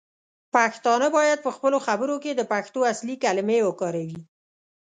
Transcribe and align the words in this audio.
پښتانه 0.53 1.07
باید 1.17 1.43
پخپلو 1.45 1.79
خبرو 1.87 2.15
کې 2.23 2.31
د 2.35 2.41
پښتو 2.51 2.79
اصلی 2.91 3.15
کلمې 3.23 3.59
وکاروي. 3.63 4.19